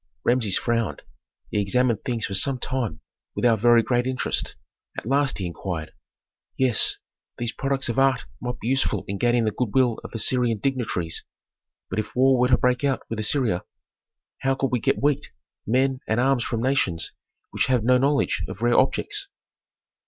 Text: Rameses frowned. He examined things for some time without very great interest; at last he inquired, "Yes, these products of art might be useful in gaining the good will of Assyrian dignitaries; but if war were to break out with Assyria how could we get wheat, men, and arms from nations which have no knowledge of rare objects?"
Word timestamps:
Rameses 0.23 0.57
frowned. 0.57 1.03
He 1.51 1.61
examined 1.61 2.03
things 2.03 2.25
for 2.25 2.33
some 2.33 2.57
time 2.57 3.01
without 3.35 3.59
very 3.59 3.83
great 3.83 4.07
interest; 4.07 4.55
at 4.97 5.05
last 5.05 5.37
he 5.37 5.45
inquired, 5.45 5.93
"Yes, 6.57 6.97
these 7.37 7.51
products 7.51 7.87
of 7.87 7.99
art 7.99 8.25
might 8.41 8.59
be 8.59 8.67
useful 8.69 9.05
in 9.07 9.19
gaining 9.19 9.45
the 9.45 9.51
good 9.51 9.75
will 9.75 9.99
of 10.03 10.09
Assyrian 10.15 10.57
dignitaries; 10.57 11.23
but 11.87 11.99
if 11.99 12.15
war 12.15 12.39
were 12.39 12.47
to 12.47 12.57
break 12.57 12.83
out 12.83 13.03
with 13.11 13.19
Assyria 13.19 13.63
how 14.39 14.55
could 14.55 14.71
we 14.71 14.79
get 14.79 14.97
wheat, 14.99 15.29
men, 15.67 15.99
and 16.07 16.19
arms 16.19 16.43
from 16.43 16.63
nations 16.63 17.11
which 17.51 17.67
have 17.67 17.83
no 17.83 17.99
knowledge 17.99 18.43
of 18.47 18.63
rare 18.63 18.79
objects?" 18.79 19.27